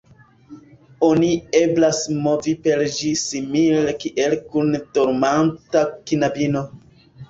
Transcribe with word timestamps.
Oni 1.07 1.29
eblas 1.59 1.99
movi 2.25 2.55
per 2.65 2.83
ĝi 2.97 3.13
simile 3.27 3.95
kiel 4.03 4.37
kun 4.51 4.75
dormanta 5.01 5.89
knabino. 5.97 6.71